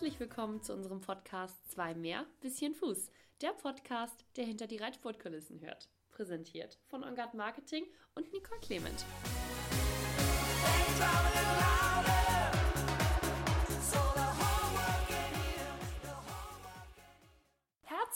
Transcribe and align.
Herzlich 0.00 0.18
willkommen 0.18 0.62
zu 0.62 0.72
unserem 0.72 1.02
Podcast 1.02 1.70
Zwei 1.70 1.94
mehr, 1.94 2.24
bisschen 2.40 2.74
Fuß. 2.74 3.10
Der 3.42 3.50
Podcast, 3.50 4.24
der 4.34 4.46
hinter 4.46 4.66
die 4.66 4.78
Reitsportkulissen 4.78 5.60
hört. 5.60 5.90
Präsentiert 6.10 6.78
von 6.86 7.04
Ongard 7.04 7.34
Marketing 7.34 7.84
und 8.14 8.32
Nicole 8.32 8.60
Clement. 8.60 9.04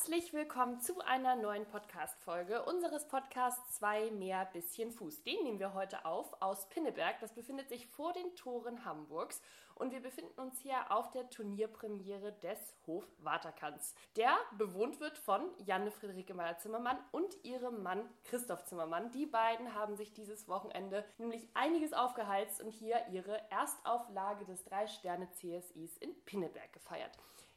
Herzlich 0.04 0.34
willkommen 0.34 0.80
zu 0.80 1.00
einer 1.00 1.34
neuen 1.34 1.64
Podcast-Folge 1.64 2.62
unseres 2.66 3.08
Podcasts 3.08 3.78
Zwei 3.78 4.10
mehr 4.10 4.44
bisschen 4.52 4.92
Fuß. 4.92 5.22
Den 5.22 5.42
nehmen 5.44 5.58
wir 5.58 5.72
heute 5.72 6.04
auf 6.04 6.42
aus 6.42 6.68
Pinneberg. 6.68 7.18
Das 7.20 7.32
befindet 7.32 7.70
sich 7.70 7.86
vor 7.86 8.12
den 8.12 8.36
Toren 8.36 8.84
Hamburgs 8.84 9.40
und 9.76 9.92
wir 9.92 10.02
befinden 10.02 10.38
uns 10.38 10.60
hier 10.60 10.76
auf 10.90 11.10
der 11.12 11.30
Turnierpremiere 11.30 12.32
des 12.42 12.58
Hof 12.86 13.06
Waterkants, 13.20 13.94
der 14.18 14.36
bewohnt 14.58 15.00
wird 15.00 15.16
von 15.16 15.40
Janne 15.64 15.90
Friederike 15.90 16.34
Meyer-Zimmermann 16.34 16.98
und 17.10 17.42
ihrem 17.42 17.82
Mann 17.82 18.06
Christoph 18.24 18.66
Zimmermann. 18.66 19.10
Die 19.12 19.24
beiden 19.24 19.72
haben 19.72 19.96
sich 19.96 20.12
dieses 20.12 20.48
Wochenende 20.48 21.06
nämlich 21.16 21.48
einiges 21.54 21.94
aufgeheizt 21.94 22.60
und 22.60 22.72
hier 22.72 23.00
ihre 23.10 23.40
Erstauflage 23.50 24.44
des 24.44 24.64
Drei-Sterne-CSIs 24.64 25.96
in 25.96 26.14
Pinneberg 26.26 26.74
gefeiert. 26.74 27.16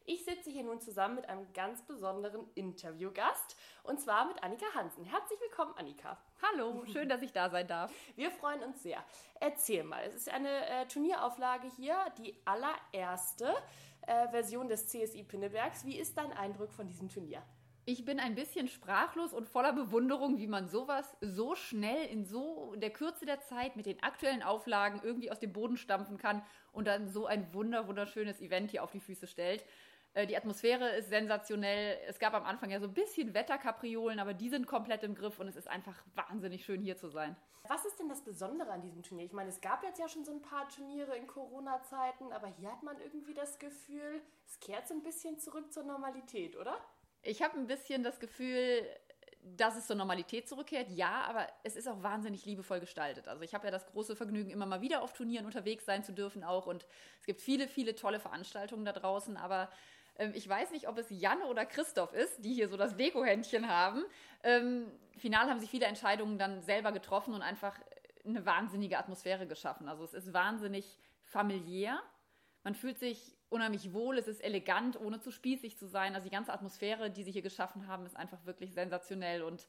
Ich 0.09 0.23
sitze 0.23 0.49
hier 0.49 0.63
nun 0.63 0.79
zusammen 0.79 1.15
mit 1.15 1.27
einem 1.27 1.51
ganz 1.51 1.81
besonderen 1.81 2.47
Interviewgast 2.55 3.57
und 3.83 3.99
zwar 3.99 4.25
mit 4.25 4.41
Annika 4.41 4.65
Hansen. 4.73 5.03
Herzlich 5.03 5.37
willkommen, 5.41 5.73
Annika. 5.75 6.17
Hallo, 6.41 6.85
schön, 6.85 7.09
dass 7.09 7.21
ich 7.21 7.33
da 7.33 7.49
sein 7.49 7.67
darf. 7.67 7.91
Wir 8.15 8.31
freuen 8.31 8.63
uns 8.63 8.81
sehr. 8.81 9.03
Erzähl 9.41 9.83
mal, 9.83 10.01
es 10.05 10.15
ist 10.15 10.29
eine 10.29 10.65
äh, 10.65 10.85
Turnierauflage 10.87 11.67
hier, 11.75 11.97
die 12.19 12.33
allererste 12.45 13.53
äh, 14.03 14.29
Version 14.29 14.69
des 14.69 14.87
CSI 14.87 15.23
Pinnebergs. 15.23 15.83
Wie 15.83 15.97
ist 15.97 16.17
dein 16.17 16.31
Eindruck 16.31 16.71
von 16.71 16.87
diesem 16.87 17.09
Turnier? 17.09 17.43
Ich 17.89 18.03
bin 18.03 18.19
ein 18.19 18.35
bisschen 18.35 18.67
sprachlos 18.67 19.31
und 19.33 19.47
voller 19.47 19.71
Bewunderung, 19.71 20.39
wie 20.39 20.47
man 20.47 20.67
sowas 20.67 21.15
so 21.21 21.55
schnell 21.55 22.05
in 22.07 22.25
so 22.25 22.75
der 22.75 22.89
Kürze 22.89 23.25
der 23.25 23.39
Zeit 23.39 23.77
mit 23.77 23.85
den 23.85 24.03
aktuellen 24.03 24.43
Auflagen 24.43 24.99
irgendwie 25.03 25.31
aus 25.31 25.39
dem 25.39 25.53
Boden 25.53 25.77
stampfen 25.77 26.17
kann 26.17 26.41
und 26.73 26.85
dann 26.85 27.07
so 27.07 27.27
ein 27.27 27.53
wunder 27.53 27.87
wunderschönes 27.87 28.41
Event 28.41 28.71
hier 28.71 28.83
auf 28.83 28.91
die 28.91 28.99
Füße 28.99 29.25
stellt. 29.25 29.63
Äh, 30.17 30.25
die 30.25 30.35
Atmosphäre 30.35 30.89
ist 30.95 31.09
sensationell. 31.09 31.99
Es 32.07 32.17
gab 32.17 32.33
am 32.33 32.43
Anfang 32.43 32.71
ja 32.71 32.79
so 32.79 32.87
ein 32.87 32.93
bisschen 32.93 33.35
Wetterkapriolen, 33.35 34.19
aber 34.19 34.33
die 34.33 34.49
sind 34.49 34.65
komplett 34.65 35.03
im 35.03 35.13
Griff 35.13 35.39
und 35.39 35.47
es 35.47 35.55
ist 35.55 35.67
einfach 35.67 35.93
wahnsinnig 36.15 36.65
schön 36.65 36.81
hier 36.81 36.97
zu 36.97 37.09
sein. 37.09 37.35
Was 37.67 37.85
ist 37.85 37.99
denn 37.99 38.09
das 38.09 38.23
Besondere 38.23 38.71
an 38.71 38.81
diesem 38.81 39.03
Turnier? 39.03 39.25
Ich 39.25 39.33
meine, 39.33 39.49
es 39.49 39.61
gab 39.61 39.83
jetzt 39.83 39.99
ja 39.99 40.09
schon 40.09 40.25
so 40.25 40.31
ein 40.31 40.41
paar 40.41 40.67
Turniere 40.69 41.15
in 41.15 41.27
Corona-Zeiten, 41.27 42.31
aber 42.31 42.47
hier 42.47 42.71
hat 42.71 42.81
man 42.81 42.99
irgendwie 42.99 43.35
das 43.35 43.59
Gefühl, 43.59 44.21
es 44.47 44.59
kehrt 44.59 44.87
so 44.87 44.95
ein 44.95 45.03
bisschen 45.03 45.37
zurück 45.37 45.71
zur 45.71 45.83
Normalität, 45.83 46.57
oder? 46.57 46.79
Ich 47.21 47.43
habe 47.43 47.55
ein 47.59 47.67
bisschen 47.67 48.01
das 48.01 48.19
Gefühl, 48.19 48.87
dass 49.43 49.77
es 49.77 49.85
zur 49.85 49.97
Normalität 49.97 50.49
zurückkehrt, 50.49 50.89
ja, 50.89 51.25
aber 51.27 51.47
es 51.63 51.75
ist 51.75 51.87
auch 51.87 52.01
wahnsinnig 52.01 52.45
liebevoll 52.45 52.79
gestaltet. 52.79 53.27
Also 53.27 53.43
ich 53.43 53.53
habe 53.53 53.65
ja 53.67 53.71
das 53.71 53.85
große 53.85 54.15
Vergnügen, 54.15 54.49
immer 54.49 54.65
mal 54.65 54.81
wieder 54.81 55.03
auf 55.03 55.13
Turnieren 55.13 55.45
unterwegs 55.45 55.85
sein 55.85 56.03
zu 56.03 56.11
dürfen 56.11 56.43
auch 56.43 56.65
und 56.65 56.87
es 57.19 57.25
gibt 57.27 57.41
viele, 57.41 57.67
viele 57.67 57.95
tolle 57.95 58.19
Veranstaltungen 58.19 58.83
da 58.83 58.93
draußen, 58.93 59.37
aber 59.37 59.69
ich 60.33 60.47
weiß 60.47 60.71
nicht, 60.71 60.87
ob 60.87 60.97
es 60.97 61.07
Janne 61.09 61.45
oder 61.45 61.65
Christoph 61.65 62.13
ist, 62.13 62.43
die 62.43 62.53
hier 62.53 62.67
so 62.67 62.77
das 62.77 62.95
Deko-Händchen 62.95 63.67
haben. 63.67 64.03
Ähm, 64.43 64.91
final 65.17 65.49
haben 65.49 65.59
sich 65.59 65.69
viele 65.69 65.85
Entscheidungen 65.85 66.37
dann 66.37 66.61
selber 66.61 66.91
getroffen 66.91 67.33
und 67.33 67.41
einfach 67.41 67.79
eine 68.25 68.45
wahnsinnige 68.45 68.97
Atmosphäre 68.97 69.47
geschaffen. 69.47 69.87
Also 69.87 70.03
es 70.03 70.13
ist 70.13 70.33
wahnsinnig 70.33 70.97
familiär. 71.23 72.01
Man 72.63 72.75
fühlt 72.75 72.99
sich 72.99 73.37
unheimlich 73.49 73.93
wohl, 73.93 74.17
es 74.17 74.27
ist 74.27 74.43
elegant, 74.43 74.99
ohne 74.99 75.19
zu 75.19 75.31
spießig 75.31 75.77
zu 75.77 75.87
sein. 75.87 76.15
Also 76.15 76.25
die 76.25 76.35
ganze 76.35 76.51
Atmosphäre, 76.51 77.09
die 77.09 77.23
sie 77.23 77.31
hier 77.31 77.41
geschaffen 77.41 77.87
haben, 77.87 78.05
ist 78.05 78.17
einfach 78.17 78.45
wirklich 78.45 78.73
sensationell 78.73 79.43
und 79.43 79.67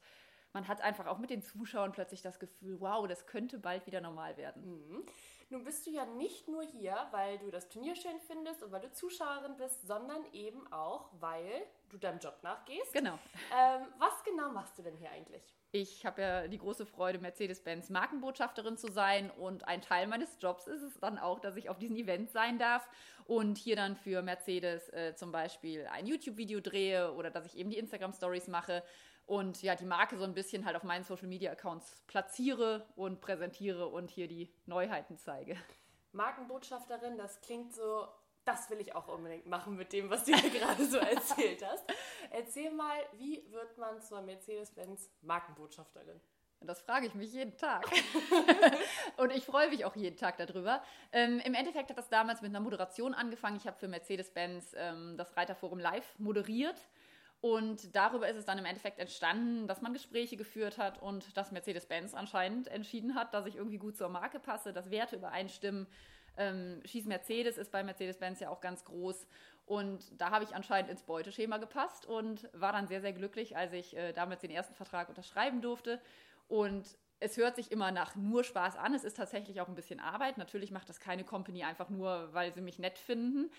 man 0.53 0.67
hat 0.67 0.81
einfach 0.81 1.07
auch 1.07 1.19
mit 1.19 1.31
den 1.31 1.43
Zuschauern 1.43 1.93
plötzlich 1.93 2.23
das 2.23 2.41
Gefühl, 2.41 2.81
wow, 2.81 3.07
das 3.07 3.27
könnte 3.27 3.59
bald 3.59 3.87
wieder 3.87 4.01
normal 4.01 4.37
werden. 4.37 4.65
Mhm. 4.65 5.05
Nun 5.51 5.65
bist 5.65 5.87
du 5.87 5.91
ja 5.91 6.05
nicht 6.05 6.47
nur 6.47 6.63
hier, 6.63 6.95
weil 7.11 7.39
du 7.39 7.51
das 7.51 7.69
Turnier 7.69 7.97
schön 7.97 8.21
findest 8.27 8.63
und 8.63 8.71
weil 8.71 8.83
du 8.83 8.93
Zuschauerin 8.93 9.57
bist, 9.57 9.87
sondern 9.87 10.23
eben 10.33 10.71
auch, 10.73 11.09
weil 11.21 11.67
du 11.89 11.97
deinem 11.97 12.19
Job 12.19 12.39
nachgehst. 12.43 12.93
Genau. 12.93 13.19
Ähm, 13.57 13.87
was 13.99 14.23
genau 14.25 14.51
machst 14.51 14.79
du 14.79 14.83
denn 14.83 14.97
hier 14.97 15.11
eigentlich? 15.11 15.43
Ich 15.71 16.05
habe 16.07 16.23
ja 16.23 16.49
die 16.49 16.59
große 16.59 16.87
Freude, 16.87 17.19
Mercedes-Benz 17.19 17.91
Markenbotschafterin 17.91 18.77
zu 18.77 18.91
sein 18.91 19.31
und 19.31 19.69
ein 19.69 19.83
Teil 19.83 20.07
meines 20.07 20.37
Jobs 20.41 20.67
ist 20.67 20.83
es 20.83 20.99
dann 20.99 21.19
auch, 21.19 21.41
dass 21.41 21.57
ich 21.57 21.69
auf 21.69 21.79
diesem 21.79 21.97
Event 21.97 22.31
sein 22.31 22.59
darf 22.59 22.89
und 23.27 23.59
hier 23.59 23.77
dann 23.77 23.97
für 23.97 24.23
Mercedes 24.23 24.89
äh, 24.91 25.15
zum 25.15 25.31
Beispiel 25.31 25.87
ein 25.87 26.07
YouTube-Video 26.07 26.61
drehe 26.61 27.13
oder 27.13 27.31
dass 27.31 27.45
ich 27.45 27.57
eben 27.57 27.69
die 27.69 27.77
Instagram-Stories 27.79 28.49
mache 28.49 28.83
und 29.29 29.63
ja, 29.63 29.77
die 29.77 29.85
Marke 29.85 30.17
so 30.17 30.25
ein 30.25 30.33
bisschen 30.33 30.65
halt 30.65 30.75
auf 30.75 30.85
meinen 30.85 31.05
Social 31.05 31.29
Media 31.29 31.53
Accounts 31.53 32.03
platziere 32.07 32.87
und 32.97 33.21
präsentiere 33.21 33.87
und 33.87 34.11
hier 34.11 34.27
die 34.27 34.51
Neuheiten 34.65 35.19
zeige. 35.19 35.57
Markenbotschafterin, 36.13 37.19
das 37.19 37.43
klingt 37.43 37.75
so, 37.75 38.09
das 38.47 38.71
will 38.71 38.81
ich 38.81 38.95
auch 38.95 39.07
unbedingt 39.07 39.47
machen 39.47 39.77
mit 39.77 39.93
dem, 39.93 40.09
was 40.09 40.25
du 40.25 40.35
hier 40.35 40.51
gerade 40.61 40.83
so 40.83 40.97
erzählt 40.97 41.63
hast. 41.63 41.85
Erzähl 42.31 42.71
mal, 42.71 42.97
wie 43.19 43.45
wird 43.53 43.77
man 43.77 44.01
zur 44.01 44.23
Mercedes-Benz 44.23 45.11
Markenbotschafterin? 45.21 46.19
Das 46.63 46.81
frage 46.81 47.07
ich 47.07 47.15
mich 47.15 47.31
jeden 47.33 47.57
Tag. 47.59 47.87
und 49.19 49.31
ich 49.31 49.45
freue 49.45 49.69
mich 49.69 49.85
auch 49.85 49.95
jeden 49.95 50.17
Tag 50.17 50.39
darüber. 50.39 50.83
Ähm, 51.13 51.39
Im 51.45 51.53
Endeffekt 51.53 51.91
hat 51.91 51.99
das 51.99 52.09
damals 52.09 52.41
mit 52.41 52.49
einer 52.49 52.61
Moderation 52.61 53.13
angefangen. 53.13 53.59
Ich 53.59 53.67
habe 53.67 53.79
für 53.79 53.89
Mercedes-Benz 53.89 54.75
ähm, 54.75 55.17
das 55.19 55.37
Reiterforum 55.37 55.79
live 55.79 56.19
moderiert 56.19 56.81
und 57.41 57.95
darüber 57.95 58.29
ist 58.29 58.37
es 58.37 58.45
dann 58.45 58.59
im 58.59 58.65
Endeffekt 58.65 58.99
entstanden, 58.99 59.69
dass 59.69 59.81
man 59.81 59.93
Gespräche 59.93 60.37
geführt 60.37 60.77
hat 60.77 61.01
und 61.01 61.37
dass 61.37 61.53
Mercedes-Benz 61.53 62.15
anscheinend 62.15 62.67
entschieden 62.67 63.15
hat, 63.15 63.33
dass 63.33 63.47
ich 63.47 63.57
irgendwie 63.57 63.79
gut 63.79 63.97
zur 63.97 64.09
Marke 64.09 64.41
passe, 64.41 64.73
dass 64.73 64.91
Werte 64.91 65.17
übereinstimmen. 65.17 65.87
Ähm, 66.37 66.81
Schieß 66.85 67.05
Mercedes 67.07 67.57
ist 67.57 67.71
bei 67.71 67.85
Mercedes-Benz 67.85 68.41
ja 68.41 68.51
auch 68.51 68.61
ganz 68.61 68.85
groß. 68.85 69.27
Und 69.67 70.21
da 70.21 70.31
habe 70.31 70.45
ich 70.45 70.55
anscheinend 70.55 70.91
ins 70.91 71.03
Beuteschema 71.03 71.59
gepasst 71.59 72.07
und 72.07 72.49
war 72.55 72.73
dann 72.73 72.89
sehr, 72.89 73.01
sehr 73.01 73.13
glücklich, 73.13 73.57
als 73.57 73.73
ich 73.73 73.97
äh, 73.97 74.13
damals 74.13 74.41
den 74.41 74.51
ersten 74.51 74.75
Vertrag 74.75 75.09
unterschreiben 75.09 75.61
durfte. 75.61 76.01
Und 76.49 76.97
es 77.21 77.37
hört 77.37 77.57
sich 77.57 77.71
immer 77.71 77.91
nach 77.91 78.17
nur 78.17 78.45
Spaß 78.45 78.77
an. 78.77 78.95
Es 78.95 79.05
ist 79.05 79.17
tatsächlich 79.17 79.61
auch 79.61 79.69
ein 79.69 79.75
bisschen 79.75 80.01
Arbeit. 80.01 80.39
Natürlich 80.39 80.71
macht 80.71 80.89
das 80.89 81.01
keine 81.01 81.25
Company 81.25 81.65
einfach 81.65 81.89
nur, 81.89 82.33
weil 82.33 82.53
sie 82.53 82.61
mich 82.61 82.79
nett 82.79 82.99
finden, 82.99 83.51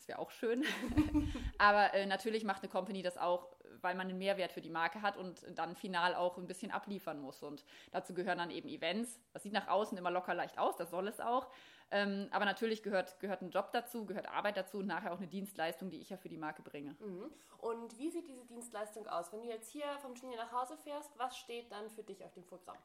das 0.00 0.08
wäre 0.08 0.18
auch 0.18 0.30
schön. 0.30 0.64
Aber 1.58 1.92
äh, 1.92 2.06
natürlich 2.06 2.42
macht 2.42 2.62
eine 2.62 2.70
Company 2.70 3.02
das 3.02 3.18
auch, 3.18 3.48
weil 3.82 3.94
man 3.94 4.08
einen 4.08 4.18
Mehrwert 4.18 4.50
für 4.50 4.62
die 4.62 4.70
Marke 4.70 5.02
hat 5.02 5.18
und 5.18 5.44
dann 5.58 5.76
final 5.76 6.14
auch 6.14 6.38
ein 6.38 6.46
bisschen 6.46 6.70
abliefern 6.70 7.20
muss. 7.20 7.42
Und 7.42 7.66
dazu 7.92 8.14
gehören 8.14 8.38
dann 8.38 8.50
eben 8.50 8.68
Events. 8.68 9.20
Das 9.34 9.42
sieht 9.42 9.52
nach 9.52 9.68
außen 9.68 9.98
immer 9.98 10.10
locker 10.10 10.32
leicht 10.32 10.58
aus, 10.58 10.76
das 10.76 10.90
soll 10.90 11.06
es 11.06 11.20
auch. 11.20 11.48
Ähm, 11.90 12.28
aber 12.30 12.46
natürlich 12.46 12.82
gehört, 12.82 13.20
gehört 13.20 13.42
ein 13.42 13.50
Job 13.50 13.72
dazu, 13.72 14.06
gehört 14.06 14.28
Arbeit 14.28 14.56
dazu 14.56 14.78
und 14.78 14.86
nachher 14.86 15.12
auch 15.12 15.18
eine 15.18 15.26
Dienstleistung, 15.26 15.90
die 15.90 16.00
ich 16.00 16.08
ja 16.08 16.16
für 16.16 16.28
die 16.30 16.38
Marke 16.38 16.62
bringe. 16.62 16.96
Mhm. 17.00 17.30
Und 17.58 17.98
wie 17.98 18.10
sieht 18.10 18.26
diese 18.26 18.46
Dienstleistung 18.46 19.06
aus? 19.06 19.32
Wenn 19.32 19.42
du 19.42 19.48
jetzt 19.48 19.70
hier 19.70 19.84
vom 20.00 20.14
Turnier 20.14 20.38
nach 20.38 20.52
Hause 20.52 20.78
fährst, 20.78 21.10
was 21.18 21.36
steht 21.36 21.70
dann 21.70 21.90
für 21.90 22.04
dich 22.04 22.24
auf 22.24 22.32
dem 22.32 22.46
Programm? 22.46 22.78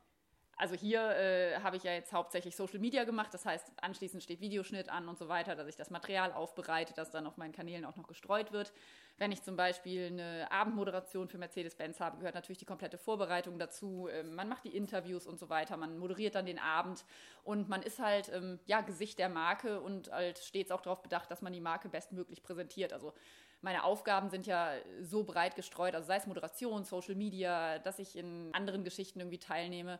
Also 0.58 0.76
hier 0.76 1.02
äh, 1.02 1.56
habe 1.62 1.76
ich 1.76 1.84
ja 1.84 1.92
jetzt 1.92 2.14
hauptsächlich 2.14 2.56
Social 2.56 2.80
Media 2.80 3.04
gemacht, 3.04 3.34
das 3.34 3.46
heißt, 3.46 3.74
anschließend 3.82 4.24
steht 4.24 4.40
Videoschnitt 4.40 4.88
an 4.88 5.10
und 5.10 5.18
so 5.18 5.28
weiter, 5.28 5.56
dass 5.56 5.68
ich 5.68 5.76
das 5.76 5.90
Material 5.90 6.32
aufbereite, 6.32 6.94
das 6.96 7.12
dann 7.12 7.28
auf 7.28 7.36
meinen 7.36 7.52
Kanälen 7.52 7.84
auch 7.84 7.98
noch 7.98 8.08
gestreut 8.08 8.54
wird. 8.54 8.72
Wenn 9.18 9.34
ich 9.34 9.44
zum 9.44 9.58
Beispiel 9.58 10.08
eine 10.08 10.50
Abendmoderation 10.50 11.28
für 11.28 11.38
Mercedes-Benz 11.38 12.00
habe, 12.00 12.18
gehört 12.18 12.36
natürlich 12.36 12.58
die 12.58 12.66
komplette 12.66 12.98
Vorbereitung 12.98 13.60
dazu. 13.60 14.08
Ähm, 14.10 14.34
man 14.36 14.48
macht 14.48 14.64
die 14.64 14.76
Interviews 14.76 15.28
und 15.28 15.40
so 15.40 15.50
weiter, 15.50 15.76
man 15.76 15.98
moderiert 15.98 16.36
dann 16.36 16.46
den 16.46 16.60
Abend 16.60 17.04
und 17.44 17.68
man 17.68 17.82
ist 17.82 18.00
halt 18.00 18.32
ähm, 18.34 18.60
ja 18.66 18.80
Gesicht 18.80 19.20
der 19.20 19.30
Marke 19.30 19.82
und 19.82 20.10
halt 20.12 20.40
stets 20.40 20.72
auch 20.72 20.82
darauf 20.82 21.02
bedacht, 21.02 21.30
dass 21.32 21.42
man 21.42 21.52
die 21.52 21.62
Marke 21.62 21.90
bestmöglich 21.90 22.44
präsentiert. 22.44 22.94
Also 22.94 23.14
meine 23.62 23.84
Aufgaben 23.84 24.30
sind 24.30 24.48
ja 24.48 24.74
so 25.02 25.24
breit 25.24 25.56
gestreut, 25.56 25.96
also 25.96 26.08
sei 26.08 26.18
es 26.18 26.28
Moderation, 26.28 26.86
Social 26.86 27.16
Media, 27.16 27.80
dass 27.80 28.00
ich 28.00 28.16
in 28.16 28.54
anderen 28.54 28.84
Geschichten 28.84 29.20
irgendwie 29.20 29.40
teilnehme. 29.40 30.00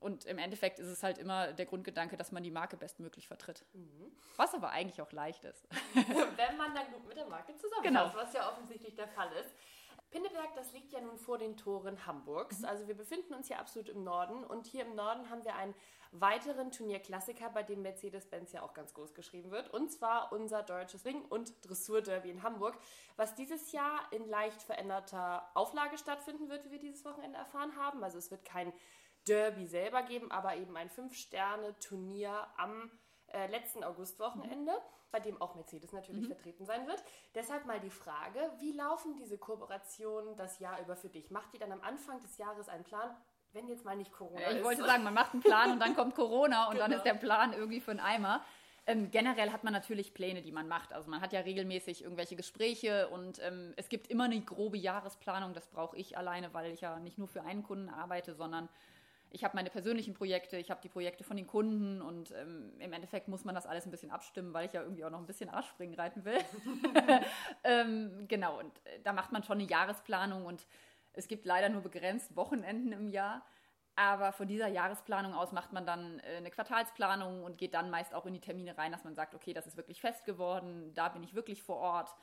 Und 0.00 0.24
im 0.26 0.38
Endeffekt 0.38 0.78
ist 0.78 0.88
es 0.88 1.02
halt 1.02 1.18
immer 1.18 1.52
der 1.52 1.66
Grundgedanke, 1.66 2.16
dass 2.16 2.32
man 2.32 2.42
die 2.42 2.50
Marke 2.50 2.76
bestmöglich 2.76 3.26
vertritt. 3.26 3.64
Mhm. 3.72 4.12
Was 4.36 4.54
aber 4.54 4.70
eigentlich 4.70 5.00
auch 5.00 5.12
leicht 5.12 5.44
ist. 5.44 5.66
Wenn 5.94 6.56
man 6.56 6.74
dann 6.74 6.90
gut 6.92 7.06
mit 7.06 7.16
der 7.16 7.26
Marke 7.26 7.54
zusammenpasst, 7.56 7.84
genau. 7.84 8.12
was 8.14 8.32
ja 8.32 8.50
offensichtlich 8.50 8.94
der 8.94 9.08
Fall 9.08 9.30
ist. 9.40 9.54
Pinneberg, 10.10 10.54
das 10.54 10.72
liegt 10.72 10.92
ja 10.92 11.00
nun 11.00 11.18
vor 11.18 11.38
den 11.38 11.56
Toren 11.56 12.06
Hamburgs. 12.06 12.60
Mhm. 12.60 12.66
Also 12.66 12.86
wir 12.86 12.96
befinden 12.96 13.34
uns 13.34 13.48
hier 13.48 13.58
absolut 13.58 13.88
im 13.88 14.04
Norden 14.04 14.44
und 14.44 14.66
hier 14.66 14.84
im 14.84 14.94
Norden 14.94 15.28
haben 15.28 15.44
wir 15.44 15.56
einen 15.56 15.74
weiteren 16.12 16.70
Turnierklassiker, 16.70 17.50
bei 17.50 17.64
dem 17.64 17.82
Mercedes-Benz 17.82 18.52
ja 18.52 18.62
auch 18.62 18.74
ganz 18.74 18.94
groß 18.94 19.14
geschrieben 19.14 19.50
wird. 19.50 19.68
Und 19.70 19.90
zwar 19.90 20.30
unser 20.32 20.62
deutsches 20.62 21.04
Ring- 21.04 21.24
und 21.24 21.52
Dressur-Derby 21.66 22.30
in 22.30 22.42
Hamburg, 22.44 22.78
was 23.16 23.34
dieses 23.34 23.72
Jahr 23.72 24.00
in 24.12 24.28
leicht 24.28 24.62
veränderter 24.62 25.50
Auflage 25.54 25.98
stattfinden 25.98 26.48
wird, 26.48 26.64
wie 26.64 26.70
wir 26.70 26.78
dieses 26.78 27.04
Wochenende 27.04 27.38
erfahren 27.38 27.74
haben. 27.76 28.04
Also 28.04 28.18
es 28.18 28.30
wird 28.30 28.44
kein 28.44 28.72
Derby 29.26 29.66
selber 29.66 30.02
geben, 30.02 30.30
aber 30.30 30.56
eben 30.56 30.76
ein 30.76 30.90
Fünf-Sterne-Turnier 30.90 32.46
am 32.56 32.90
äh, 33.28 33.46
letzten 33.48 33.82
Augustwochenende, 33.82 34.72
mhm. 34.72 35.10
bei 35.10 35.20
dem 35.20 35.40
auch 35.40 35.54
Mercedes 35.54 35.92
natürlich 35.92 36.22
mhm. 36.24 36.28
vertreten 36.28 36.64
sein 36.66 36.86
wird. 36.86 37.02
Deshalb 37.34 37.66
mal 37.66 37.80
die 37.80 37.90
Frage, 37.90 38.38
wie 38.58 38.72
laufen 38.72 39.16
diese 39.16 39.38
Kooperationen 39.38 40.36
das 40.36 40.58
Jahr 40.60 40.80
über 40.80 40.96
für 40.96 41.08
dich? 41.08 41.30
Macht 41.30 41.52
ihr 41.54 41.60
dann 41.60 41.72
am 41.72 41.82
Anfang 41.82 42.20
des 42.20 42.38
Jahres 42.38 42.68
einen 42.68 42.84
Plan? 42.84 43.16
Wenn 43.52 43.68
jetzt 43.68 43.84
mal 43.84 43.96
nicht 43.96 44.12
Corona 44.12 44.40
ich 44.40 44.46
ist. 44.48 44.56
Ich 44.58 44.64
wollte 44.64 44.84
sagen, 44.84 45.04
man 45.04 45.14
macht 45.14 45.32
einen 45.32 45.42
Plan 45.42 45.72
und 45.72 45.80
dann 45.80 45.94
kommt 45.94 46.16
Corona 46.16 46.66
und 46.66 46.74
genau. 46.74 46.86
dann 46.86 46.96
ist 46.96 47.04
der 47.04 47.14
Plan 47.14 47.52
irgendwie 47.52 47.80
für 47.80 47.92
einen 47.92 48.00
Eimer. 48.00 48.44
Ähm, 48.86 49.10
generell 49.10 49.50
hat 49.50 49.64
man 49.64 49.72
natürlich 49.72 50.12
Pläne, 50.12 50.42
die 50.42 50.52
man 50.52 50.68
macht. 50.68 50.92
Also 50.92 51.08
man 51.08 51.20
hat 51.20 51.32
ja 51.32 51.40
regelmäßig 51.40 52.02
irgendwelche 52.02 52.36
Gespräche 52.36 53.08
und 53.08 53.40
ähm, 53.42 53.72
es 53.76 53.88
gibt 53.88 54.08
immer 54.08 54.24
eine 54.24 54.40
grobe 54.40 54.76
Jahresplanung. 54.76 55.54
Das 55.54 55.68
brauche 55.68 55.96
ich 55.96 56.18
alleine, 56.18 56.52
weil 56.52 56.72
ich 56.72 56.82
ja 56.82 56.98
nicht 56.98 57.16
nur 57.16 57.28
für 57.28 57.42
einen 57.42 57.62
Kunden 57.62 57.88
arbeite, 57.88 58.34
sondern 58.34 58.68
ich 59.34 59.42
habe 59.42 59.56
meine 59.56 59.68
persönlichen 59.68 60.14
Projekte, 60.14 60.56
ich 60.56 60.70
habe 60.70 60.80
die 60.80 60.88
Projekte 60.88 61.24
von 61.24 61.36
den 61.36 61.48
Kunden 61.48 62.00
und 62.00 62.30
ähm, 62.30 62.72
im 62.78 62.92
Endeffekt 62.92 63.26
muss 63.26 63.44
man 63.44 63.54
das 63.54 63.66
alles 63.66 63.84
ein 63.84 63.90
bisschen 63.90 64.12
abstimmen, 64.12 64.54
weil 64.54 64.66
ich 64.66 64.72
ja 64.72 64.82
irgendwie 64.82 65.04
auch 65.04 65.10
noch 65.10 65.18
ein 65.18 65.26
bisschen 65.26 65.50
Arschspringen 65.50 65.96
reiten 65.96 66.24
will. 66.24 66.38
ähm, 67.64 68.26
genau, 68.28 68.60
und 68.60 68.78
äh, 68.86 69.00
da 69.02 69.12
macht 69.12 69.32
man 69.32 69.42
schon 69.42 69.58
eine 69.58 69.68
Jahresplanung 69.68 70.46
und 70.46 70.66
es 71.12 71.26
gibt 71.26 71.46
leider 71.46 71.68
nur 71.68 71.82
begrenzt 71.82 72.36
Wochenenden 72.36 72.92
im 72.92 73.08
Jahr. 73.08 73.44
Aber 73.96 74.32
von 74.32 74.48
dieser 74.48 74.68
Jahresplanung 74.68 75.34
aus 75.34 75.52
macht 75.52 75.72
man 75.72 75.84
dann 75.84 76.20
äh, 76.20 76.36
eine 76.36 76.50
Quartalsplanung 76.50 77.42
und 77.42 77.58
geht 77.58 77.74
dann 77.74 77.90
meist 77.90 78.14
auch 78.14 78.26
in 78.26 78.34
die 78.34 78.40
Termine 78.40 78.78
rein, 78.78 78.92
dass 78.92 79.04
man 79.04 79.16
sagt, 79.16 79.34
okay, 79.34 79.52
das 79.52 79.66
ist 79.66 79.76
wirklich 79.76 80.00
fest 80.00 80.24
geworden, 80.24 80.92
da 80.94 81.08
bin 81.08 81.24
ich 81.24 81.34
wirklich 81.34 81.62
vor 81.62 81.76
Ort, 81.76 82.14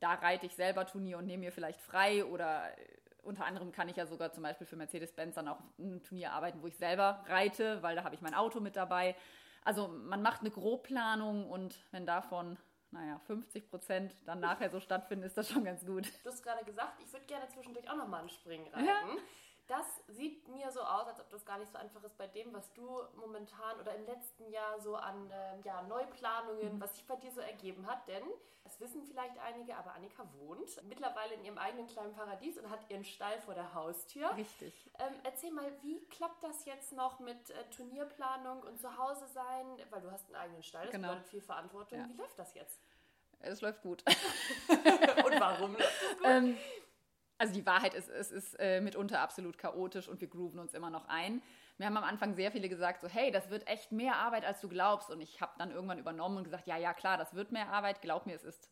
da 0.00 0.14
reite 0.14 0.46
ich 0.46 0.56
selber 0.56 0.84
Turnier 0.86 1.18
und 1.18 1.26
nehme 1.26 1.44
mir 1.44 1.52
vielleicht 1.52 1.80
frei 1.80 2.24
oder 2.24 2.76
äh, 2.76 3.09
unter 3.22 3.44
anderem 3.44 3.72
kann 3.72 3.88
ich 3.88 3.96
ja 3.96 4.06
sogar 4.06 4.32
zum 4.32 4.42
Beispiel 4.42 4.66
für 4.66 4.76
Mercedes-Benz 4.76 5.34
dann 5.34 5.48
auch 5.48 5.60
ein 5.78 6.02
Turnier 6.02 6.32
arbeiten, 6.32 6.62
wo 6.62 6.66
ich 6.66 6.76
selber 6.76 7.24
reite, 7.28 7.82
weil 7.82 7.96
da 7.96 8.04
habe 8.04 8.14
ich 8.14 8.20
mein 8.20 8.34
Auto 8.34 8.60
mit 8.60 8.76
dabei. 8.76 9.16
Also 9.64 9.88
man 9.88 10.22
macht 10.22 10.40
eine 10.40 10.50
Grobplanung 10.50 11.48
und 11.48 11.84
wenn 11.90 12.06
davon 12.06 12.56
naja, 12.92 13.20
50 13.26 13.70
Prozent 13.70 14.16
dann 14.26 14.40
nachher 14.40 14.68
so 14.68 14.80
stattfinden, 14.80 15.24
ist 15.24 15.38
das 15.38 15.48
schon 15.48 15.64
ganz 15.64 15.86
gut. 15.86 16.08
Du 16.24 16.30
hast 16.30 16.42
gerade 16.42 16.64
gesagt, 16.64 17.00
ich 17.00 17.12
würde 17.12 17.24
gerne 17.26 17.46
zwischendurch 17.48 17.88
auch 17.88 17.96
nochmal 17.96 18.20
einen 18.20 18.28
Springen 18.28 18.66
reiten. 18.74 18.84
Ja 18.84 19.04
das 19.70 19.86
sieht 20.08 20.48
mir 20.48 20.72
so 20.72 20.80
aus, 20.80 21.06
als 21.06 21.20
ob 21.20 21.30
das 21.30 21.44
gar 21.44 21.58
nicht 21.58 21.70
so 21.70 21.78
einfach 21.78 22.02
ist 22.02 22.18
bei 22.18 22.26
dem, 22.26 22.52
was 22.52 22.72
du 22.72 23.02
momentan 23.14 23.78
oder 23.78 23.94
im 23.94 24.04
letzten 24.04 24.50
Jahr 24.50 24.80
so 24.80 24.96
an 24.96 25.30
äh, 25.30 25.60
ja, 25.64 25.82
Neuplanungen, 25.82 26.74
mhm. 26.74 26.80
was 26.80 26.96
sich 26.96 27.06
bei 27.06 27.14
dir 27.14 27.30
so 27.30 27.40
ergeben 27.40 27.86
hat. 27.86 28.08
Denn, 28.08 28.24
das 28.64 28.80
wissen 28.80 29.04
vielleicht 29.04 29.38
einige, 29.38 29.76
aber 29.76 29.94
Annika 29.94 30.24
wohnt 30.40 30.82
mittlerweile 30.88 31.34
in 31.34 31.44
ihrem 31.44 31.58
eigenen 31.58 31.86
kleinen 31.86 32.12
Paradies 32.12 32.58
und 32.58 32.68
hat 32.68 32.80
ihren 32.90 33.04
Stall 33.04 33.40
vor 33.42 33.54
der 33.54 33.72
Haustür. 33.72 34.34
Richtig. 34.36 34.90
Ähm, 34.98 35.14
erzähl 35.22 35.52
mal, 35.52 35.70
wie 35.82 36.04
klappt 36.06 36.42
das 36.42 36.64
jetzt 36.64 36.92
noch 36.92 37.20
mit 37.20 37.50
äh, 37.50 37.70
Turnierplanung 37.70 38.62
und 38.64 38.80
zu 38.80 38.98
Hause 38.98 39.28
sein? 39.28 39.66
Weil 39.90 40.00
du 40.00 40.10
hast 40.10 40.26
einen 40.26 40.36
eigenen 40.36 40.62
Stall, 40.64 40.86
das 40.86 40.92
genau. 40.92 41.08
bedeutet 41.10 41.28
viel 41.28 41.42
Verantwortung. 41.42 42.00
Ja. 42.00 42.08
Wie 42.08 42.14
läuft 42.14 42.36
das 42.36 42.54
jetzt? 42.54 42.80
Es 43.38 43.60
läuft 43.60 43.82
gut. 43.82 44.02
und 44.68 45.40
warum 45.40 45.72
läuft 45.74 46.02
es 46.02 46.18
gut? 46.18 46.26
Ähm, 46.26 46.58
also 47.40 47.54
die 47.54 47.64
Wahrheit 47.64 47.94
ist, 47.94 48.10
es 48.10 48.30
ist 48.30 48.54
äh, 48.60 48.82
mitunter 48.82 49.20
absolut 49.20 49.56
chaotisch 49.56 50.08
und 50.08 50.20
wir 50.20 50.28
grooven 50.28 50.60
uns 50.60 50.74
immer 50.74 50.90
noch 50.90 51.08
ein. 51.08 51.40
Mir 51.78 51.86
haben 51.86 51.96
am 51.96 52.04
Anfang 52.04 52.34
sehr 52.34 52.52
viele 52.52 52.68
gesagt, 52.68 53.00
so 53.00 53.08
hey, 53.08 53.30
das 53.30 53.48
wird 53.48 53.66
echt 53.66 53.92
mehr 53.92 54.16
Arbeit, 54.16 54.44
als 54.44 54.60
du 54.60 54.68
glaubst. 54.68 55.10
Und 55.10 55.22
ich 55.22 55.40
habe 55.40 55.52
dann 55.56 55.70
irgendwann 55.70 55.98
übernommen 55.98 56.36
und 56.36 56.44
gesagt, 56.44 56.66
ja, 56.66 56.76
ja, 56.76 56.92
klar, 56.92 57.16
das 57.16 57.34
wird 57.34 57.50
mehr 57.50 57.72
Arbeit. 57.72 58.02
Glaub 58.02 58.26
mir, 58.26 58.34
es 58.34 58.44
ist 58.44 58.70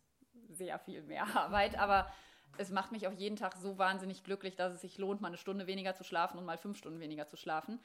sehr 0.50 0.79
viel 0.79 1.03
mehr 1.03 1.25
Arbeit, 1.35 1.79
aber 1.79 2.12
es 2.59 2.69
macht 2.69 2.93
mich 2.93 3.09
auch 3.09 3.12
jeden 3.12 3.37
Tag 3.37 3.56
so 3.56 3.79
wahnsinnig 3.79 4.23
glücklich, 4.23 4.55
dass 4.55 4.75
es 4.75 4.82
sich 4.82 4.99
lohnt, 4.99 5.23
mal 5.23 5.29
eine 5.29 5.38
Stunde 5.38 5.67
weniger 5.67 5.94
zu 5.94 6.05
schlafen 6.05 6.37
und 6.37 6.44
mal 6.44 6.59
fünf 6.59 6.76
Stunden 6.76 7.00
weniger 7.00 7.26
zu 7.26 7.38
schlafen. 7.38 7.81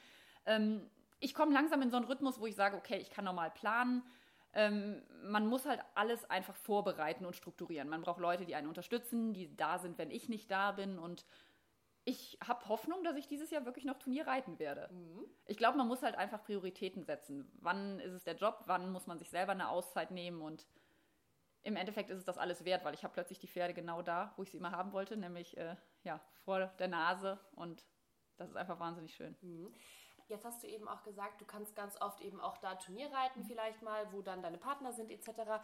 Ähm, 0.46 0.82
ich 1.22 1.34
komme 1.34 1.54
langsam 1.54 1.82
in 1.82 1.92
so 1.92 1.96
einen 1.96 2.08
Rhythmus, 2.08 2.42
wo 2.42 2.46
ich 2.46 2.56
sage, 2.56 2.76
okay, 2.76 2.98
ich 2.98 3.10
kann 3.10 3.24
normal 3.24 3.52
planen 3.52 4.04
ähm, 4.54 5.02
man 5.24 5.48
muss 5.48 5.66
halt 5.66 5.82
alles 5.96 6.30
einfach 6.30 6.56
vorbereiten 6.56 7.26
und 7.26 7.36
strukturieren. 7.36 7.90
Man 7.90 8.02
braucht 8.02 8.20
Leute, 8.20 8.46
die 8.46 8.56
einen 8.56 8.68
unterstützen, 8.68 9.34
die 9.34 9.56
da 9.56 9.80
sind, 9.80 9.98
wenn 9.98 10.12
ich 10.12 10.30
nicht 10.30 10.52
da 10.52 10.72
bin. 10.72 11.00
Und 11.00 11.26
ich 12.06 12.38
habe 12.46 12.68
Hoffnung, 12.68 13.04
dass 13.04 13.16
ich 13.16 13.28
dieses 13.28 13.50
Jahr 13.50 13.66
wirklich 13.66 13.86
noch 13.86 13.98
Turnier 13.98 14.28
reiten 14.28 14.60
werde. 14.60 14.94
Mhm. 14.94 15.26
Ich 15.46 15.58
glaube, 15.58 15.78
man 15.78 15.88
muss 15.88 16.04
halt 16.04 16.16
einfach 16.16 16.44
Prioritäten 16.44 17.04
setzen. 17.04 17.52
Wann 17.62 18.00
ist 18.00 18.14
es 18.14 18.24
der 18.24 18.36
Job? 18.36 18.64
Wann 18.66 18.92
muss 18.92 19.08
man 19.08 19.18
sich 19.18 19.30
selber 19.30 19.54
eine 19.54 19.70
Auszeit 19.70 20.12
nehmen? 20.12 20.42
Und 20.42 20.68
im 21.64 21.76
Endeffekt 21.76 22.10
ist 22.10 22.20
es 22.20 22.26
das 22.26 22.38
alles 22.38 22.66
wert, 22.66 22.84
weil 22.84 22.94
ich 22.94 23.04
habe 23.04 23.14
plötzlich 23.14 23.40
die 23.40 23.48
Pferde 23.48 23.74
genau 23.74 24.02
da, 24.02 24.34
wo 24.36 24.44
ich 24.44 24.52
sie 24.52 24.58
immer 24.58 24.72
haben 24.72 24.92
wollte, 24.92 25.18
nämlich 25.18 25.58
äh, 25.58 25.76
ja, 26.04 26.20
vor 26.44 26.68
der 26.78 26.90
Nase. 26.90 27.40
Und 27.56 27.86
das 28.38 28.50
ist 28.50 28.58
einfach 28.58 28.80
wahnsinnig 28.80 29.16
schön. 29.16 29.36
Mhm. 29.42 29.74
Jetzt 30.28 30.46
hast 30.46 30.64
du 30.64 30.68
eben 30.68 30.88
auch 30.88 31.04
gesagt, 31.04 31.42
du 31.42 31.46
kannst 31.46 31.76
ganz 31.76 32.00
oft 32.02 32.22
eben 32.22 32.40
auch 32.40 32.58
da 32.58 32.76
Turnier 32.76 33.12
reiten, 33.12 33.44
vielleicht 33.44 33.82
mal, 33.82 34.12
wo 34.12 34.22
dann 34.22 34.42
deine 34.42 34.58
Partner 34.58 34.94
sind 34.94 35.12
etc 35.12 35.62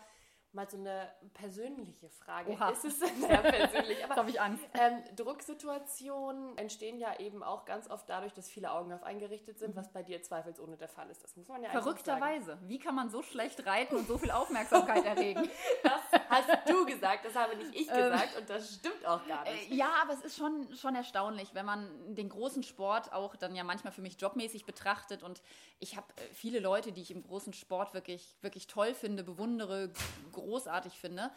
mal 0.53 0.69
so 0.69 0.77
eine 0.77 1.09
persönliche 1.33 2.09
Frage. 2.09 2.51
Oha. 2.51 2.71
Ist 2.71 2.85
es 2.85 2.99
sehr 2.99 3.41
persönlich? 3.41 4.03
Aber 4.03 4.15
habe 4.15 4.29
ich 4.29 4.41
Angst. 4.41 4.63
Ähm, 4.73 5.03
Drucksituationen 5.15 6.57
entstehen 6.57 6.97
ja 6.97 7.19
eben 7.19 7.43
auch 7.43 7.65
ganz 7.65 7.89
oft 7.89 8.09
dadurch, 8.09 8.33
dass 8.33 8.49
viele 8.49 8.71
Augen 8.71 8.91
auf 8.91 9.03
eingerichtet 9.03 9.59
sind, 9.59 9.75
mhm. 9.75 9.79
was 9.79 9.91
bei 9.91 10.03
dir 10.03 10.21
zweifelsohne 10.23 10.77
der 10.77 10.89
Fall 10.89 11.09
ist. 11.09 11.23
Das 11.23 11.35
muss 11.35 11.47
man 11.47 11.61
ja 11.61 11.69
Verrückterweise. 11.69 12.57
Wie 12.63 12.79
kann 12.79 12.95
man 12.95 13.09
so 13.09 13.21
schlecht 13.21 13.65
reiten 13.65 13.95
und 13.95 14.07
so 14.07 14.17
viel 14.17 14.31
Aufmerksamkeit 14.31 15.05
erregen? 15.05 15.47
das 15.83 16.21
hast 16.29 16.69
du 16.69 16.85
gesagt, 16.85 17.25
das 17.25 17.35
habe 17.35 17.55
nicht 17.55 17.75
ich 17.75 17.89
ähm, 17.89 17.95
gesagt 17.95 18.37
und 18.37 18.49
das 18.49 18.75
stimmt 18.75 19.05
auch 19.05 19.25
gar 19.27 19.43
nicht. 19.43 19.71
Äh, 19.71 19.75
ja, 19.75 19.91
aber 20.01 20.13
es 20.13 20.21
ist 20.21 20.37
schon, 20.37 20.73
schon 20.75 20.95
erstaunlich, 20.95 21.53
wenn 21.53 21.65
man 21.65 22.15
den 22.15 22.29
großen 22.29 22.63
Sport 22.63 23.13
auch 23.13 23.35
dann 23.35 23.55
ja 23.55 23.63
manchmal 23.63 23.93
für 23.93 24.01
mich 24.01 24.19
jobmäßig 24.19 24.65
betrachtet 24.65 25.23
und 25.23 25.41
ich 25.79 25.95
habe 25.95 26.07
äh, 26.17 26.33
viele 26.33 26.59
Leute, 26.59 26.91
die 26.91 27.01
ich 27.01 27.11
im 27.11 27.23
großen 27.23 27.53
Sport 27.53 27.93
wirklich, 27.93 28.35
wirklich 28.41 28.67
toll 28.67 28.93
finde, 28.93 29.23
bewundere, 29.23 29.91
großartig 30.39 30.93
finde. 30.93 31.31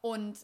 Und 0.00 0.38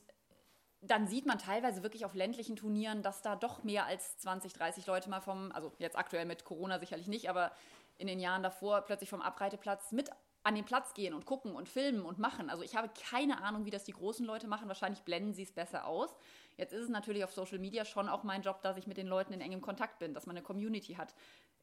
dann 0.82 1.06
sieht 1.08 1.26
man 1.26 1.38
teilweise 1.38 1.82
wirklich 1.82 2.04
auf 2.04 2.14
ländlichen 2.14 2.56
Turnieren, 2.56 3.02
dass 3.02 3.22
da 3.22 3.36
doch 3.36 3.64
mehr 3.64 3.86
als 3.86 4.18
20, 4.18 4.52
30 4.52 4.86
Leute 4.86 5.10
mal 5.10 5.20
vom, 5.20 5.52
also 5.52 5.72
jetzt 5.78 5.96
aktuell 5.96 6.26
mit 6.26 6.44
Corona 6.44 6.78
sicherlich 6.78 7.08
nicht, 7.08 7.28
aber 7.28 7.52
in 7.98 8.06
den 8.06 8.20
Jahren 8.20 8.42
davor 8.42 8.82
plötzlich 8.82 9.10
vom 9.10 9.22
Abreiteplatz 9.22 9.92
mit 9.92 10.10
an 10.42 10.54
den 10.54 10.64
Platz 10.64 10.94
gehen 10.94 11.12
und 11.12 11.26
gucken 11.26 11.56
und 11.56 11.68
filmen 11.68 12.02
und 12.02 12.20
machen. 12.20 12.50
Also 12.50 12.62
ich 12.62 12.76
habe 12.76 12.88
keine 13.10 13.42
Ahnung, 13.42 13.64
wie 13.64 13.70
das 13.70 13.82
die 13.82 13.92
großen 13.92 14.24
Leute 14.24 14.46
machen. 14.46 14.68
Wahrscheinlich 14.68 15.02
blenden 15.02 15.34
sie 15.34 15.42
es 15.42 15.50
besser 15.50 15.86
aus. 15.86 16.14
Jetzt 16.56 16.72
ist 16.72 16.84
es 16.84 16.88
natürlich 16.88 17.24
auf 17.24 17.32
Social 17.32 17.58
Media 17.58 17.84
schon 17.84 18.08
auch 18.08 18.22
mein 18.22 18.42
Job, 18.42 18.62
dass 18.62 18.76
ich 18.76 18.86
mit 18.86 18.96
den 18.96 19.08
Leuten 19.08 19.32
in 19.32 19.40
engem 19.40 19.60
Kontakt 19.60 19.98
bin, 19.98 20.14
dass 20.14 20.26
man 20.26 20.36
eine 20.36 20.44
Community 20.44 20.94
hat, 20.94 21.14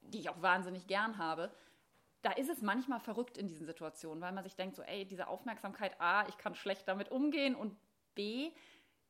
die 0.02 0.20
ich 0.20 0.30
auch 0.30 0.42
wahnsinnig 0.42 0.86
gern 0.88 1.18
habe 1.18 1.50
da 2.24 2.32
ist 2.32 2.50
es 2.50 2.62
manchmal 2.62 3.00
verrückt 3.00 3.38
in 3.38 3.48
diesen 3.48 3.68
Situationen, 3.68 4.22
weil 4.22 4.32
man 4.32 4.44
sich 4.44 4.56
denkt, 4.56 4.76
so, 4.76 4.82
ey, 4.82 5.06
diese 5.06 5.28
Aufmerksamkeit, 5.28 6.00
A, 6.00 6.28
ich 6.28 6.38
kann 6.38 6.56
schlecht 6.56 6.88
damit 6.88 7.12
umgehen 7.12 7.54
und 7.54 7.76
B, 8.16 8.52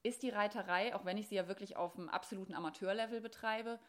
ist 0.01 0.23
die 0.23 0.31
Reiterei, 0.31 0.93
auch 0.95 1.05
wenn 1.05 1.17
ich 1.17 1.29
sie 1.29 1.35
ja 1.35 1.47
wirklich 1.47 1.77
auf 1.77 1.95
einem 1.95 2.09
absoluten 2.09 2.53
Amateurlevel 2.53 3.21
betreibe, 3.21 3.79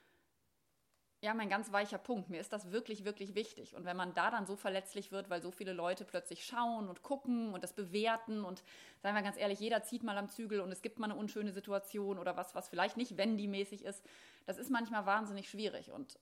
ja, 1.22 1.32
mein 1.32 1.48
ganz 1.48 1.72
weicher 1.72 1.96
Punkt. 1.96 2.28
Mir 2.28 2.38
ist 2.38 2.52
das 2.52 2.70
wirklich, 2.70 3.06
wirklich 3.06 3.34
wichtig. 3.34 3.74
Und 3.74 3.86
wenn 3.86 3.96
man 3.96 4.12
da 4.12 4.30
dann 4.30 4.44
so 4.44 4.56
verletzlich 4.56 5.10
wird, 5.10 5.30
weil 5.30 5.40
so 5.40 5.50
viele 5.50 5.72
Leute 5.72 6.04
plötzlich 6.04 6.44
schauen 6.44 6.86
und 6.86 7.02
gucken 7.02 7.54
und 7.54 7.64
das 7.64 7.72
bewerten 7.72 8.44
und 8.44 8.62
seien 8.98 9.14
wir 9.14 9.22
ganz 9.22 9.38
ehrlich, 9.38 9.58
jeder 9.58 9.82
zieht 9.82 10.02
mal 10.02 10.18
am 10.18 10.28
Zügel 10.28 10.60
und 10.60 10.70
es 10.70 10.82
gibt 10.82 10.98
mal 10.98 11.10
eine 11.10 11.18
unschöne 11.18 11.50
Situation 11.50 12.18
oder 12.18 12.36
was, 12.36 12.54
was 12.54 12.68
vielleicht 12.68 12.98
nicht 12.98 13.16
Wendy-mäßig 13.16 13.86
ist, 13.86 14.04
das 14.44 14.58
ist 14.58 14.70
manchmal 14.70 15.06
wahnsinnig 15.06 15.48
schwierig. 15.48 15.92
Und 15.92 16.18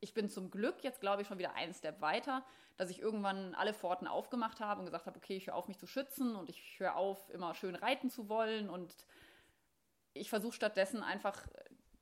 ich 0.00 0.14
bin 0.14 0.28
zum 0.28 0.50
Glück 0.50 0.82
jetzt, 0.82 1.00
glaube 1.00 1.22
ich, 1.22 1.28
schon 1.28 1.38
wieder 1.38 1.54
einen 1.54 1.74
Step 1.74 2.00
weiter, 2.00 2.44
dass 2.76 2.90
ich 2.90 3.00
irgendwann 3.00 3.54
alle 3.54 3.74
Pforten 3.74 4.06
aufgemacht 4.06 4.60
habe 4.60 4.80
und 4.80 4.86
gesagt 4.86 5.06
habe, 5.06 5.18
okay, 5.18 5.36
ich 5.36 5.46
höre 5.46 5.54
auf, 5.54 5.68
mich 5.68 5.78
zu 5.78 5.86
schützen 5.86 6.34
und 6.34 6.48
ich 6.48 6.78
höre 6.78 6.96
auf, 6.96 7.28
immer 7.30 7.54
schön 7.54 7.74
reiten 7.74 8.10
zu 8.10 8.28
wollen 8.28 8.70
und 8.70 8.94
ich 10.14 10.30
versuche 10.30 10.54
stattdessen 10.54 11.02
einfach 11.02 11.46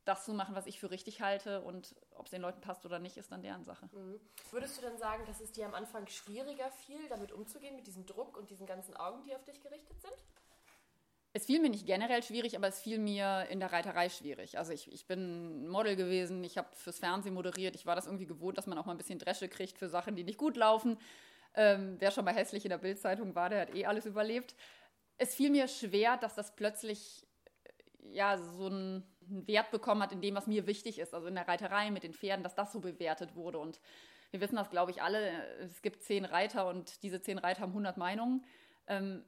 das 0.04 0.24
zu 0.24 0.32
machen, 0.32 0.54
was 0.54 0.66
ich 0.66 0.80
für 0.80 0.90
richtig 0.90 1.20
halte 1.20 1.60
und 1.60 1.94
ob 2.12 2.26
es 2.26 2.30
den 2.30 2.40
Leuten 2.40 2.62
passt 2.62 2.86
oder 2.86 2.98
nicht, 2.98 3.18
ist 3.18 3.30
dann 3.30 3.42
deren 3.42 3.64
Sache. 3.64 3.90
Mhm. 3.92 4.18
Würdest 4.50 4.78
du 4.78 4.82
dann 4.82 4.96
sagen, 4.96 5.26
dass 5.26 5.40
es 5.40 5.52
dir 5.52 5.66
am 5.66 5.74
Anfang 5.74 6.06
schwieriger 6.06 6.70
fiel, 6.70 7.08
damit 7.08 7.30
umzugehen, 7.30 7.76
mit 7.76 7.86
diesem 7.86 8.06
Druck 8.06 8.36
und 8.36 8.48
diesen 8.48 8.66
ganzen 8.66 8.96
Augen, 8.96 9.22
die 9.24 9.34
auf 9.34 9.44
dich 9.44 9.60
gerichtet 9.60 10.00
sind? 10.00 10.14
Es 11.38 11.46
fiel 11.46 11.60
mir 11.60 11.70
nicht 11.70 11.86
generell 11.86 12.20
schwierig, 12.24 12.56
aber 12.56 12.66
es 12.66 12.80
fiel 12.80 12.98
mir 12.98 13.46
in 13.48 13.60
der 13.60 13.72
Reiterei 13.72 14.08
schwierig. 14.08 14.58
Also 14.58 14.72
ich, 14.72 14.92
ich 14.92 15.06
bin 15.06 15.68
Model 15.68 15.94
gewesen, 15.94 16.42
ich 16.42 16.58
habe 16.58 16.66
fürs 16.74 16.98
Fernsehen 16.98 17.32
moderiert, 17.32 17.76
ich 17.76 17.86
war 17.86 17.94
das 17.94 18.06
irgendwie 18.06 18.26
gewohnt, 18.26 18.58
dass 18.58 18.66
man 18.66 18.76
auch 18.76 18.86
mal 18.86 18.94
ein 18.94 18.98
bisschen 18.98 19.20
Dresche 19.20 19.48
kriegt 19.48 19.78
für 19.78 19.88
Sachen, 19.88 20.16
die 20.16 20.24
nicht 20.24 20.36
gut 20.36 20.56
laufen. 20.56 20.98
Ähm, 21.54 21.94
wer 22.00 22.10
schon 22.10 22.24
mal 22.24 22.34
hässlich 22.34 22.64
in 22.64 22.70
der 22.70 22.78
Bildzeitung 22.78 23.36
war, 23.36 23.50
der 23.50 23.60
hat 23.60 23.74
eh 23.76 23.86
alles 23.86 24.04
überlebt. 24.04 24.56
Es 25.16 25.36
fiel 25.36 25.50
mir 25.50 25.68
schwer, 25.68 26.16
dass 26.16 26.34
das 26.34 26.56
plötzlich 26.56 27.24
ja 28.10 28.36
so 28.36 28.66
einen 28.66 29.04
Wert 29.20 29.70
bekommen 29.70 30.02
hat 30.02 30.10
in 30.10 30.20
dem, 30.20 30.34
was 30.34 30.48
mir 30.48 30.66
wichtig 30.66 30.98
ist, 30.98 31.14
also 31.14 31.28
in 31.28 31.36
der 31.36 31.46
Reiterei 31.46 31.92
mit 31.92 32.02
den 32.02 32.14
Pferden, 32.14 32.42
dass 32.42 32.56
das 32.56 32.72
so 32.72 32.80
bewertet 32.80 33.36
wurde. 33.36 33.58
Und 33.58 33.78
wir 34.32 34.40
wissen 34.40 34.56
das, 34.56 34.70
glaube 34.70 34.90
ich, 34.90 35.02
alle. 35.02 35.46
Es 35.60 35.82
gibt 35.82 36.02
zehn 36.02 36.24
Reiter 36.24 36.66
und 36.66 37.00
diese 37.04 37.20
zehn 37.20 37.38
Reiter 37.38 37.60
haben 37.60 37.70
100 37.70 37.96
Meinungen. 37.96 38.44
Ähm, 38.88 39.22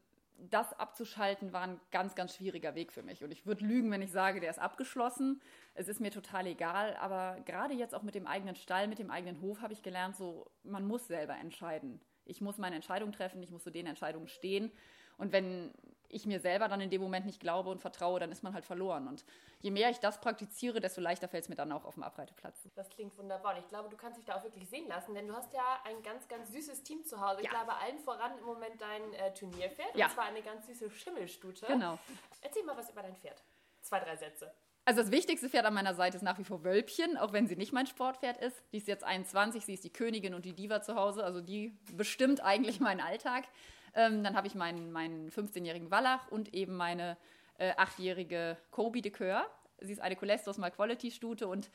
das 0.49 0.73
abzuschalten 0.79 1.53
war 1.53 1.63
ein 1.63 1.81
ganz, 1.91 2.15
ganz 2.15 2.35
schwieriger 2.35 2.75
Weg 2.75 2.93
für 2.93 3.03
mich. 3.03 3.23
Und 3.23 3.31
ich 3.31 3.47
würde 3.47 3.65
lügen, 3.65 3.91
wenn 3.91 4.03
ich 4.03 4.11
sage, 4.11 4.41
der 4.41 4.51
ist 4.51 4.59
abgeschlossen. 4.59 5.41
Es 5.75 5.89
ist 5.89 6.01
mir 6.01 6.11
total 6.11 6.47
egal. 6.47 6.97
Aber 6.97 7.39
gerade 7.45 7.75
jetzt 7.75 7.95
auch 7.95 8.03
mit 8.03 8.15
dem 8.15 8.27
eigenen 8.27 8.57
Stall, 8.57 8.89
mit 8.89 8.99
dem 8.99 9.11
eigenen 9.11 9.41
Hof 9.41 9.61
habe 9.61 9.73
ich 9.73 9.83
gelernt, 9.83 10.17
so, 10.17 10.51
man 10.63 10.87
muss 10.87 11.07
selber 11.07 11.37
entscheiden. 11.37 12.01
Ich 12.25 12.41
muss 12.41 12.59
meine 12.59 12.77
Entscheidung 12.77 13.13
treffen, 13.13 13.43
ich 13.43 13.51
muss 13.51 13.65
zu 13.65 13.71
den 13.71 13.87
Entscheidungen 13.87 14.29
stehen. 14.29 14.71
Und 15.19 15.33
wenn 15.33 15.73
ich 16.11 16.27
mir 16.27 16.41
selber 16.41 16.69
dann 16.69 16.81
in 16.81 16.91
dem 16.91 17.01
Moment 17.01 17.27
nicht 17.27 17.41
glaube 17.41 17.71
und 17.71 17.81
vertraue, 17.81 18.21
dann 18.21 18.31
ist 18.33 18.43
man 18.43 18.55
halt 18.55 18.65
verloren. 18.65 19.09
Und 19.09 19.25
je 19.61 19.71
mehr 19.71 19.91
ich 19.91 19.99
das 19.99 20.21
praktiziere, 20.21 20.81
desto 20.81 21.01
leichter 21.01 21.29
fällt 21.29 21.45
es 21.45 21.49
mir 21.49 21.55
dann 21.57 21.71
auch 21.73 21.85
auf 21.85 21.95
dem 21.95 22.03
Abreiteplatz. 22.03 22.69
Das 22.75 22.89
klingt 22.91 23.17
wunderbar. 23.19 23.55
Und 23.55 23.61
ich 23.61 23.69
glaube, 23.69 23.89
du 23.89 23.97
kannst 23.97 24.19
dich 24.19 24.25
da 24.25 24.37
auch 24.37 24.45
wirklich 24.45 24.69
sehen 24.69 24.89
lassen, 24.89 25.15
denn 25.15 25.27
du 25.29 25.35
hast 25.35 25.53
ja 25.53 25.81
ein 25.85 26.03
ganz, 26.03 26.27
ganz 26.29 26.51
süßes 26.53 26.83
Team 26.83 27.05
zu 27.05 27.21
Hause. 27.21 27.41
Ich 27.41 27.47
Ja. 27.47 27.51
glaube, 27.51 27.73
allen 27.75 27.99
voran 27.99 28.33
im 28.39 28.45
Moment 28.45 28.81
dein 28.81 29.15
äh, 29.15 29.33
Turnierpferd. 29.35 29.95
Ja. 29.97 30.07
Und 30.07 30.13
zwar 30.13 30.25
eine 30.25 30.43
ganz 30.43 30.67
süße 30.67 30.91
Schimmelstute. 30.91 31.67
Genau. 31.67 31.99
Erzähl 32.43 32.65
mal 32.65 32.77
was 32.77 32.91
über 32.91 33.03
dein 33.03 33.17
Pferd. 33.17 33.43
Zwei, 33.83 34.01
drei 34.01 34.17
Sätze. 34.17 34.53
Also 34.87 35.03
das 35.03 35.11
wichtigste 35.11 35.49
Pferd 35.49 35.67
an 35.67 35.75
meiner 35.75 35.95
Seite 35.95 36.17
ist 36.17 36.23
nach 36.23 36.39
wie 36.39 36.45
vor 36.45 36.65
Wölbchen, 36.65 37.17
auch 37.19 37.33
wenn 37.33 37.47
sie 37.47 37.55
nicht 37.55 37.73
mein 37.73 37.87
Sportpferd 37.87 38.39
ist. 38.39 38.57
Die 38.73 38.79
ist 38.79 38.89
jetzt 38.89 39.05
21, 39.05 39.65
sie 39.65 39.75
ist 39.75 39.85
die 39.85 39.93
Königin 39.93 40.35
und 40.35 40.45
die 40.45 40.55
Diva 40.55 40.83
zu 40.83 40.97
Hause, 40.97 41.23
also 41.23 41.41
die 41.41 41.79
bestimmt 41.93 42.41
eigentlich 42.43 42.81
meinen 42.81 43.01
Alltag. 43.01 43.45
Ähm, 43.95 44.23
dann 44.23 44.37
habe 44.37 44.47
ich 44.47 44.55
meinen, 44.55 44.93
meinen 44.93 45.31
15-jährigen 45.31 45.91
Wallach 45.91 46.31
und 46.31 46.55
eben 46.55 46.77
meine 46.77 47.17
äh, 47.59 47.73
8-jährige 47.75 48.57
Kobe 48.71 49.03
de 49.03 49.13
Coeur. 49.13 49.47
Sie 49.81 49.93
ist 49.93 50.01
eine 50.01 50.17
Colestos 50.17 50.59
mal 50.59 50.71
Quality 50.71 51.11
Stute 51.11 51.49
und 51.49 51.71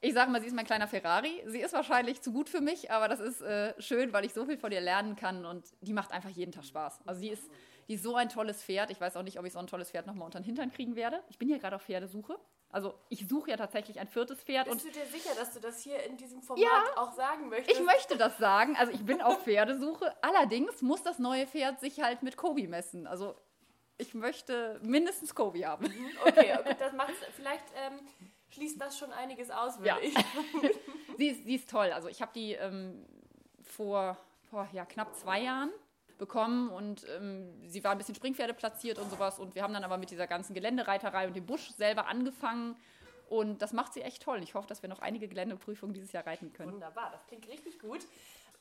ich 0.00 0.12
sage 0.12 0.30
mal, 0.30 0.40
sie 0.40 0.46
ist 0.48 0.54
mein 0.54 0.66
kleiner 0.66 0.88
Ferrari. 0.88 1.42
Sie 1.46 1.60
ist 1.60 1.72
wahrscheinlich 1.72 2.20
zu 2.20 2.32
gut 2.32 2.48
für 2.48 2.60
mich, 2.60 2.90
aber 2.90 3.08
das 3.08 3.20
ist 3.20 3.40
äh, 3.40 3.74
schön, 3.80 4.12
weil 4.12 4.24
ich 4.24 4.34
so 4.34 4.44
viel 4.44 4.58
von 4.58 4.70
ihr 4.70 4.80
lernen 4.80 5.16
kann 5.16 5.46
und 5.46 5.64
die 5.80 5.92
macht 5.92 6.12
einfach 6.12 6.30
jeden 6.30 6.52
Tag 6.52 6.64
Spaß. 6.64 7.00
Also 7.06 7.20
sie 7.20 7.30
ist, 7.30 7.50
die 7.88 7.94
ist 7.94 8.02
so 8.02 8.14
ein 8.14 8.28
tolles 8.28 8.62
Pferd. 8.62 8.90
Ich 8.90 9.00
weiß 9.00 9.16
auch 9.16 9.22
nicht, 9.22 9.38
ob 9.38 9.46
ich 9.46 9.52
so 9.52 9.58
ein 9.58 9.66
tolles 9.66 9.90
Pferd 9.90 10.06
nochmal 10.06 10.26
unter 10.26 10.38
den 10.38 10.44
Hintern 10.44 10.70
kriegen 10.70 10.96
werde. 10.96 11.22
Ich 11.30 11.38
bin 11.38 11.48
hier 11.48 11.58
gerade 11.58 11.76
auf 11.76 11.82
Pferdesuche. 11.82 12.38
Also 12.70 12.94
ich 13.08 13.26
suche 13.28 13.50
ja 13.50 13.56
tatsächlich 13.56 13.98
ein 14.00 14.08
viertes 14.08 14.42
Pferd 14.42 14.68
und 14.68 14.82
Bist 14.82 14.86
du 14.94 14.98
dir 15.00 15.06
sicher, 15.06 15.34
dass 15.36 15.52
du 15.52 15.60
das 15.60 15.80
hier 15.82 16.02
in 16.04 16.16
diesem 16.16 16.42
Format 16.42 16.64
Ja. 16.64 16.82
auch 17.02 17.12
sagen 17.12 17.48
möchtest? 17.48 17.78
ich 17.78 17.84
möchte 17.86 18.16
das 18.16 18.36
sagen. 18.38 18.76
Also 18.76 18.92
ich 18.92 19.04
bin 19.04 19.22
auf 19.22 19.42
Pferdesuche. 19.44 20.14
Allerdings 20.22 20.82
muss 20.82 21.02
das 21.02 21.18
neue 21.18 21.46
Pferd 21.46 21.80
sich 21.80 22.00
halt 22.00 22.22
mit 22.22 22.36
Kobe 22.36 22.66
messen. 22.68 23.06
Also 23.06 23.34
ich 23.98 24.12
möchte 24.14 24.78
mindestens 24.82 25.34
Kobe 25.34 25.66
haben. 25.66 25.86
Okay, 26.26 26.54
okay, 26.58 26.76
das 26.78 26.92
macht 26.92 27.14
vielleicht 27.34 27.64
ähm, 27.76 27.98
schließt 28.50 28.80
das 28.80 28.98
schon 28.98 29.12
einiges 29.12 29.50
aus, 29.50 29.78
würde 29.78 29.88
Ja. 29.88 29.98
ich. 30.02 30.14
Sie 31.18 31.28
ist, 31.28 31.44
sie 31.46 31.54
ist 31.54 31.70
toll. 31.70 31.92
Also 31.92 32.08
ich 32.08 32.20
habe 32.20 32.32
die 32.34 32.52
ähm, 32.52 33.06
vor, 33.62 34.18
vor 34.50 34.68
ja, 34.72 34.84
knapp 34.84 35.14
zwei 35.16 35.40
Jahren 35.40 35.70
bekommen 36.18 36.68
und 36.68 37.06
ähm, 37.16 37.48
sie 37.66 37.82
war 37.84 37.92
ein 37.92 37.98
bisschen 37.98 38.14
Springpferde 38.14 38.54
platziert 38.54 38.98
und 38.98 39.10
sowas 39.10 39.38
und 39.38 39.54
wir 39.54 39.62
haben 39.62 39.74
dann 39.74 39.84
aber 39.84 39.98
mit 39.98 40.10
dieser 40.10 40.26
ganzen 40.26 40.54
Geländereiterei 40.54 41.26
und 41.26 41.34
dem 41.34 41.46
Busch 41.46 41.70
selber 41.72 42.06
angefangen 42.06 42.76
und 43.28 43.60
das 43.60 43.72
macht 43.72 43.94
sie 43.94 44.02
echt 44.02 44.22
toll. 44.22 44.42
Ich 44.42 44.54
hoffe, 44.54 44.68
dass 44.68 44.82
wir 44.82 44.88
noch 44.88 45.00
einige 45.00 45.28
Geländeprüfungen 45.28 45.94
dieses 45.94 46.12
Jahr 46.12 46.26
reiten 46.26 46.52
können. 46.52 46.72
Wunderbar, 46.72 47.10
das 47.10 47.26
klingt 47.26 47.48
richtig 47.48 47.78
gut. 47.78 48.06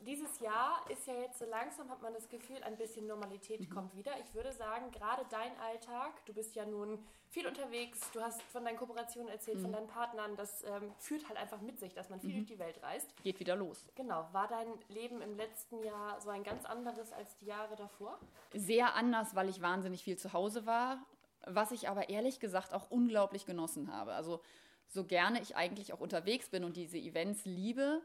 Dieses 0.05 0.39
Jahr 0.39 0.85
ist 0.89 1.07
ja 1.07 1.15
jetzt 1.15 1.39
so 1.39 1.45
langsam, 1.45 1.89
hat 1.89 2.01
man 2.01 2.13
das 2.13 2.29
Gefühl, 2.29 2.61
ein 2.63 2.77
bisschen 2.77 3.07
Normalität 3.07 3.61
Mhm. 3.61 3.69
kommt 3.73 3.95
wieder. 3.95 4.11
Ich 4.19 4.33
würde 4.35 4.51
sagen, 4.53 4.91
gerade 4.91 5.25
dein 5.31 5.57
Alltag, 5.59 6.23
du 6.25 6.33
bist 6.33 6.53
ja 6.55 6.63
nun 6.65 7.03
viel 7.29 7.47
unterwegs, 7.47 7.99
du 8.11 8.21
hast 8.21 8.39
von 8.43 8.63
deinen 8.63 8.77
Kooperationen 8.77 9.29
erzählt, 9.29 9.57
Mhm. 9.57 9.61
von 9.63 9.71
deinen 9.73 9.87
Partnern, 9.87 10.35
das 10.35 10.63
ähm, 10.63 10.93
führt 10.99 11.27
halt 11.27 11.39
einfach 11.39 11.59
mit 11.61 11.79
sich, 11.79 11.93
dass 11.95 12.09
man 12.09 12.19
viel 12.21 12.33
durch 12.33 12.45
die 12.45 12.59
Welt 12.59 12.81
reist. 12.83 13.09
Geht 13.23 13.39
wieder 13.39 13.55
los. 13.55 13.83
Genau, 13.95 14.27
war 14.31 14.47
dein 14.47 14.67
Leben 14.89 15.21
im 15.21 15.35
letzten 15.35 15.83
Jahr 15.83 16.21
so 16.21 16.29
ein 16.29 16.43
ganz 16.43 16.65
anderes 16.65 17.11
als 17.11 17.35
die 17.37 17.45
Jahre 17.45 17.75
davor? 17.75 18.19
Sehr 18.53 18.93
anders, 18.93 19.33
weil 19.35 19.49
ich 19.49 19.61
wahnsinnig 19.61 20.03
viel 20.03 20.17
zu 20.17 20.33
Hause 20.33 20.67
war, 20.67 21.03
was 21.47 21.71
ich 21.71 21.89
aber 21.89 22.09
ehrlich 22.09 22.39
gesagt 22.39 22.73
auch 22.73 22.91
unglaublich 22.91 23.45
genossen 23.47 23.91
habe. 23.91 24.13
Also 24.13 24.41
so 24.87 25.03
gerne 25.03 25.41
ich 25.41 25.55
eigentlich 25.55 25.93
auch 25.93 25.99
unterwegs 25.99 26.49
bin 26.49 26.63
und 26.63 26.77
diese 26.77 26.97
Events 26.99 27.43
liebe, 27.45 28.01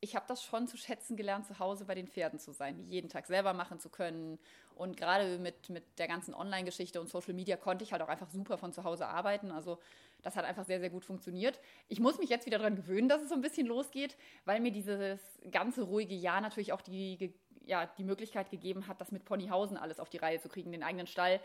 ich 0.00 0.14
habe 0.14 0.26
das 0.28 0.42
schon 0.42 0.68
zu 0.68 0.76
schätzen 0.76 1.16
gelernt, 1.16 1.46
zu 1.46 1.58
Hause 1.58 1.84
bei 1.84 1.94
den 1.94 2.06
Pferden 2.06 2.38
zu 2.38 2.52
sein, 2.52 2.78
jeden 2.78 3.08
Tag 3.08 3.26
selber 3.26 3.52
machen 3.52 3.80
zu 3.80 3.88
können. 3.88 4.38
Und 4.76 4.96
gerade 4.96 5.38
mit, 5.38 5.70
mit 5.70 5.84
der 5.98 6.06
ganzen 6.06 6.34
Online-Geschichte 6.34 7.00
und 7.00 7.08
Social 7.08 7.34
Media 7.34 7.56
konnte 7.56 7.82
ich 7.82 7.92
halt 7.92 8.02
auch 8.02 8.08
einfach 8.08 8.30
super 8.30 8.58
von 8.58 8.72
zu 8.72 8.84
Hause 8.84 9.08
arbeiten. 9.08 9.50
Also 9.50 9.78
das 10.22 10.36
hat 10.36 10.44
einfach 10.44 10.64
sehr, 10.64 10.78
sehr 10.78 10.90
gut 10.90 11.04
funktioniert. 11.04 11.58
Ich 11.88 11.98
muss 11.98 12.18
mich 12.18 12.30
jetzt 12.30 12.46
wieder 12.46 12.58
daran 12.58 12.76
gewöhnen, 12.76 13.08
dass 13.08 13.22
es 13.22 13.28
so 13.28 13.34
ein 13.34 13.40
bisschen 13.40 13.66
losgeht, 13.66 14.16
weil 14.44 14.60
mir 14.60 14.70
dieses 14.70 15.20
ganze 15.50 15.82
ruhige 15.82 16.14
Jahr 16.14 16.40
natürlich 16.40 16.72
auch 16.72 16.82
die, 16.82 17.34
ja, 17.66 17.86
die 17.86 18.04
Möglichkeit 18.04 18.50
gegeben 18.50 18.86
hat, 18.86 19.00
das 19.00 19.10
mit 19.10 19.24
Ponyhausen 19.24 19.76
alles 19.76 19.98
auf 19.98 20.10
die 20.10 20.18
Reihe 20.18 20.40
zu 20.40 20.48
kriegen, 20.48 20.70
den 20.70 20.84
eigenen 20.84 21.08
Stall 21.08 21.40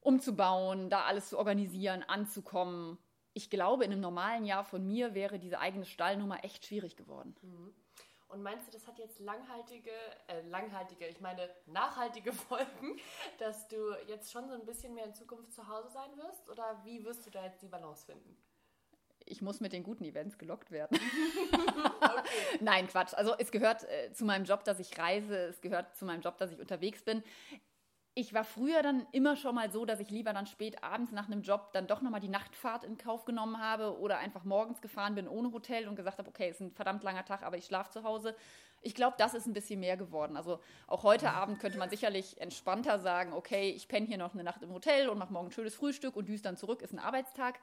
umzubauen, 0.00 0.88
da 0.88 1.02
alles 1.02 1.30
zu 1.30 1.38
organisieren, 1.38 2.04
anzukommen. 2.04 2.98
Ich 3.34 3.50
glaube, 3.50 3.84
in 3.84 3.92
einem 3.92 4.00
normalen 4.00 4.44
Jahr 4.44 4.64
von 4.64 4.86
mir 4.86 5.14
wäre 5.14 5.38
diese 5.38 5.58
eigene 5.58 5.86
Stallnummer 5.86 6.44
echt 6.44 6.66
schwierig 6.66 6.96
geworden. 6.96 7.34
Und 8.32 8.42
meinst 8.42 8.66
du, 8.66 8.72
das 8.72 8.86
hat 8.86 8.98
jetzt 8.98 9.20
langhaltige, 9.20 9.90
äh, 10.26 10.40
langhaltige, 10.48 11.06
ich 11.06 11.20
meine 11.20 11.50
nachhaltige 11.66 12.32
Folgen, 12.48 12.98
dass 13.38 13.68
du 13.68 13.76
jetzt 14.06 14.32
schon 14.32 14.48
so 14.48 14.54
ein 14.54 14.64
bisschen 14.64 14.94
mehr 14.94 15.04
in 15.04 15.14
Zukunft 15.14 15.52
zu 15.52 15.68
Hause 15.68 15.90
sein 15.90 16.16
wirst? 16.16 16.48
Oder 16.48 16.80
wie 16.84 17.04
wirst 17.04 17.26
du 17.26 17.30
da 17.30 17.44
jetzt 17.44 17.60
die 17.60 17.68
Balance 17.68 18.06
finden? 18.06 18.36
Ich 19.26 19.42
muss 19.42 19.60
mit 19.60 19.72
den 19.72 19.82
guten 19.82 20.04
Events 20.04 20.38
gelockt 20.38 20.70
werden. 20.70 20.98
Nein, 22.60 22.88
Quatsch. 22.88 23.14
Also 23.14 23.34
es 23.38 23.50
gehört 23.50 23.84
äh, 23.84 24.12
zu 24.12 24.24
meinem 24.24 24.44
Job, 24.44 24.64
dass 24.64 24.78
ich 24.78 24.98
reise. 24.98 25.36
Es 25.36 25.60
gehört 25.60 25.94
zu 25.94 26.06
meinem 26.06 26.22
Job, 26.22 26.38
dass 26.38 26.50
ich 26.50 26.58
unterwegs 26.58 27.02
bin. 27.02 27.22
Ich 28.14 28.34
war 28.34 28.44
früher 28.44 28.82
dann 28.82 29.06
immer 29.12 29.36
schon 29.36 29.54
mal 29.54 29.70
so, 29.70 29.86
dass 29.86 29.98
ich 29.98 30.10
lieber 30.10 30.34
dann 30.34 30.46
spät 30.46 30.84
abends 30.84 31.12
nach 31.12 31.28
einem 31.28 31.40
Job 31.40 31.72
dann 31.72 31.86
doch 31.86 32.02
nochmal 32.02 32.20
die 32.20 32.28
Nachtfahrt 32.28 32.84
in 32.84 32.98
Kauf 32.98 33.24
genommen 33.24 33.58
habe 33.58 33.98
oder 33.98 34.18
einfach 34.18 34.44
morgens 34.44 34.82
gefahren 34.82 35.14
bin 35.14 35.26
ohne 35.26 35.50
Hotel 35.50 35.88
und 35.88 35.96
gesagt 35.96 36.18
habe, 36.18 36.28
okay, 36.28 36.50
ist 36.50 36.60
ein 36.60 36.72
verdammt 36.72 37.02
langer 37.04 37.24
Tag, 37.24 37.42
aber 37.42 37.56
ich 37.56 37.64
schlafe 37.64 37.90
zu 37.90 38.04
Hause. 38.04 38.36
Ich 38.82 38.94
glaube, 38.94 39.14
das 39.16 39.32
ist 39.32 39.46
ein 39.46 39.54
bisschen 39.54 39.80
mehr 39.80 39.96
geworden. 39.96 40.36
Also 40.36 40.60
auch 40.88 41.04
heute 41.04 41.30
Abend 41.30 41.58
könnte 41.58 41.78
man 41.78 41.88
sicherlich 41.88 42.38
entspannter 42.38 42.98
sagen, 42.98 43.32
okay, 43.32 43.70
ich 43.70 43.88
penne 43.88 44.06
hier 44.06 44.18
noch 44.18 44.34
eine 44.34 44.44
Nacht 44.44 44.62
im 44.62 44.74
Hotel 44.74 45.08
und 45.08 45.16
mache 45.16 45.32
morgen 45.32 45.48
ein 45.48 45.52
schönes 45.52 45.74
Frühstück 45.74 46.14
und 46.14 46.28
düse 46.28 46.42
dann 46.42 46.58
zurück, 46.58 46.82
ist 46.82 46.92
ein 46.92 46.98
Arbeitstag. 46.98 47.60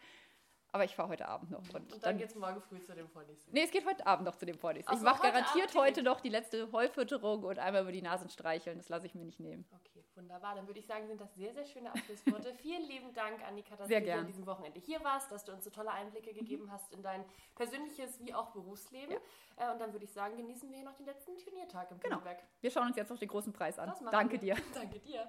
Aber 0.71 0.83
ich 0.83 0.95
fahre 0.95 1.09
heute 1.09 1.27
Abend 1.27 1.49
noch. 1.49 1.59
Und, 1.73 1.91
Und 1.91 2.05
dann 2.05 2.17
geht's 2.17 2.35
morgen 2.35 2.61
früh 2.61 2.79
zu 2.79 2.93
dem 2.93 3.09
Vorlesen. 3.09 3.51
Nee, 3.51 3.63
es 3.63 3.71
geht 3.71 3.85
heute 3.87 4.05
Abend 4.05 4.25
noch 4.25 4.35
zu 4.35 4.45
dem 4.45 4.57
Vorlesen. 4.57 4.87
Ach 4.89 4.95
Ich 4.95 5.01
mache 5.01 5.23
garantiert 5.23 5.69
Abend 5.69 5.75
heute 5.75 6.03
noch 6.03 6.21
die 6.21 6.29
letzte 6.29 6.71
Heufütterung 6.71 7.43
und 7.43 7.57
einmal 7.57 7.81
über 7.81 7.91
die 7.91 8.01
Nasen 8.03 8.29
streicheln. 8.29 8.77
Das 8.77 8.87
lasse 8.89 9.07
ich 9.07 9.15
mir 9.15 9.25
nicht 9.25 9.39
nehmen. 9.39 9.65
Okay, 9.73 10.03
wunderbar. 10.15 10.53
Dann 10.55 10.67
würde 10.67 10.79
ich 10.79 10.85
sagen, 10.85 11.07
sind 11.07 11.19
das 11.19 11.33
sehr, 11.33 11.53
sehr 11.53 11.65
schöne 11.65 11.89
Abschlussworte. 11.89 12.53
Vielen 12.61 12.83
lieben 12.83 13.13
Dank, 13.13 13.41
Annika, 13.47 13.75
dass 13.75 13.87
Sehr 13.87 14.01
du 14.01 14.13
an 14.13 14.27
diesem 14.27 14.45
Wochenende 14.45 14.79
hier 14.79 15.03
warst, 15.03 15.31
dass 15.31 15.43
du 15.43 15.51
uns 15.53 15.63
so 15.63 15.71
tolle 15.71 15.91
Einblicke 15.91 16.33
gegeben 16.33 16.71
hast 16.71 16.91
in 16.93 17.01
dein 17.01 17.25
persönliches 17.55 18.19
wie 18.23 18.33
auch 18.33 18.51
Berufsleben. 18.51 19.17
Äh, 19.57 19.71
und 19.71 19.79
dann 19.79 19.91
würde 19.91 20.05
ich 20.05 20.13
sagen, 20.13 20.37
genießen 20.37 20.69
wir 20.69 20.77
hier 20.77 20.85
noch 20.85 20.95
den 20.95 21.07
letzten 21.07 21.35
Turniertag 21.37 21.89
im 21.91 21.99
Genau. 21.99 22.17
Pinneberg. 22.17 22.43
Wir 22.61 22.69
schauen 22.69 22.87
uns 22.87 22.95
jetzt 22.95 23.09
noch 23.09 23.17
den 23.17 23.27
großen 23.27 23.53
Preis 23.53 23.79
an. 23.79 23.91
Danke 24.11 24.39
wir. 24.41 24.55
dir. 24.55 24.63
Danke 24.73 24.99
dir. 24.99 25.27